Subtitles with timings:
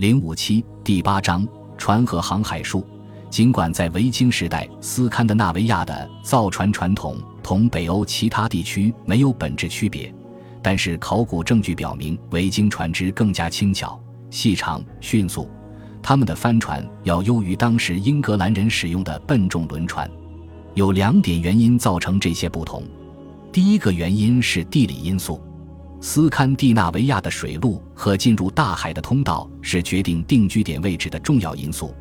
[0.00, 1.46] 零五七第八章
[1.76, 2.82] 船和航海术。
[3.28, 10.10] 尽管在维京时代，斯堪的纳维亚的造船传统同北欧其他地区没有本质区别，
[10.62, 14.00] 但是考古证据表明，维京船只更加轻巧、
[14.30, 15.46] 细长、迅速。
[16.02, 20.10] 他们的帆船要优于当时英格兰人使用的笨重轮船。
[20.72, 22.82] 有两点原因造成这些不同。
[23.52, 25.38] 第一个原因是地理因素。
[26.00, 31.94] 斯堪的纳维亚的水路和进入大海的通道是决定定居点位置的重要因素。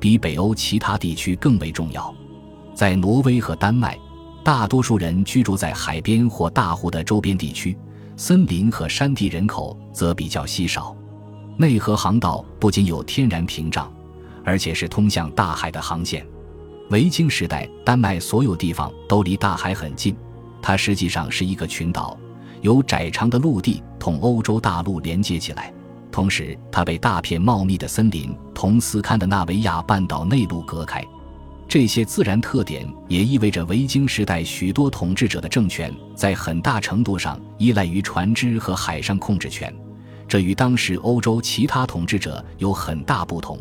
[0.00, 2.14] 比北欧其他地区更为重要。
[2.74, 3.96] 在挪威和丹麦，
[4.44, 7.78] 大多数人居住在海边或大湖的周边地区，
[8.16, 10.94] 森林和山地人口则比较稀少。
[11.56, 13.90] 内河航道不仅有天然屏障，
[14.44, 16.26] 而且是通向大海的航线。
[16.90, 20.14] 维京时代，丹麦所有地方都离大海很近，
[20.60, 22.18] 它实际上是一个群岛，
[22.64, 25.72] 由窄长的陆地同欧洲大陆连接起来。
[26.10, 31.04] 同时，它被大片茂密的森林同斯堪的纳维亚半岛内陆隔开。
[31.68, 39.74] 这些自然特点也意味着维京时代许多统治者的政权在很大程度上依赖于船只和海上控制权，
[40.26, 43.58] 这与当时欧洲其他统治者有很大不同。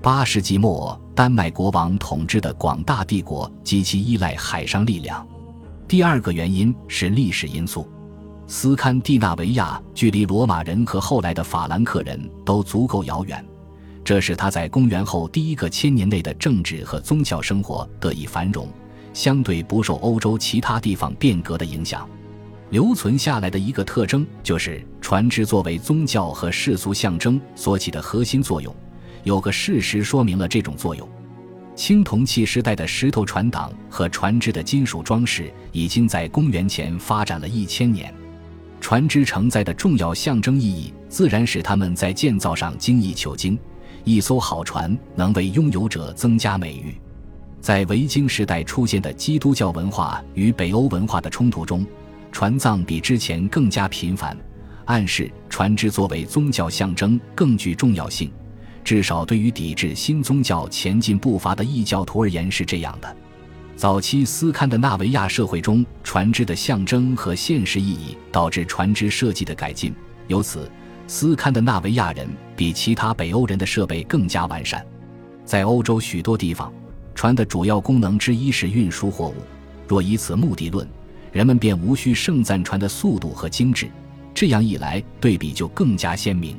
[0.00, 5.26] 八世纪末，丹麦国王统治的广大帝国极其依赖海上力量。
[5.88, 7.88] 第二个原因是历史因素。
[8.50, 13.44] 斯堪的纳维亚距离罗马人和后来的法兰克人都足够遥远，
[14.02, 18.66] 这使他在公元后第一个千年内的政治和宗教生活得以繁荣，
[19.12, 22.08] 相对不受欧洲其他地方变革的影响。
[22.70, 28.74] 留存下来的一个特征就是船只作为宗教和世俗象征所起的核心作用。
[29.24, 31.06] 有个事实说明了这种作用：
[31.76, 38.14] 青铜器时代的石头船挡和船只的金属装饰已经在公元前发展了一千年。
[38.80, 43.58] 船只承载的重要象征意义，自然使他们在建造上精益求精。
[44.04, 46.94] 一艘好船能为拥有者增加美誉。
[47.60, 51.84] 在维京时代出现的基督教文化与北欧文化的冲突中，
[52.32, 54.36] 船葬比之前更加频繁，
[54.84, 58.30] 暗示船只作为宗教象征更具重要性。
[58.84, 63.16] 至少对于抵制新宗教前进步伐的异教徒而言是这样的。
[63.78, 69.94] 早期斯堪的纳维亚社会中，船只的象征和现实意义导致船只设计的改进。
[70.26, 70.68] 由此，
[71.06, 74.84] 斯堪的纳维亚人比其他北欧人的设备更加完善。
[75.44, 76.72] 在欧洲许多地方，
[77.14, 79.36] 船的主要功能之一是运输货物。
[79.86, 80.84] 若以此目的论，
[81.30, 83.88] 人们便无需盛赞船的速度和精致。
[84.34, 86.56] 这样一来，对比就更加鲜明。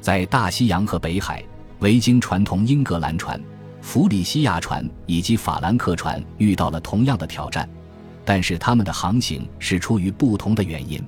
[0.00, 1.42] 在大西洋和北海，
[1.80, 3.42] 维京传统英格兰船。
[3.84, 7.68] 弗里西亚船以及法兰克船遇到了同样的挑战，
[8.24, 10.98] 但是他们的航行是出于不同的原因。